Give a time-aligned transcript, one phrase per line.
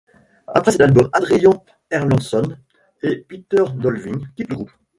[0.47, 2.57] Après cet album, Adrian Erlandsson
[3.03, 4.71] et Peter Dolving quittent le groupe.